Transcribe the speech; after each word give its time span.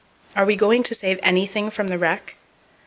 Are 0.35 0.45
we 0.47 0.55
going 0.55 0.81
to 0.81 0.95
save 0.95 1.19
anything 1.21 1.69
from 1.69 1.85
the 1.87 1.99
wreck? 1.99 2.35